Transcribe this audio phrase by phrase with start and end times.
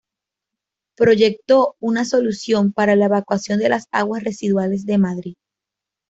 [0.97, 5.35] Proyectó una solución para la evacuación de las aguas residuales de Madrid.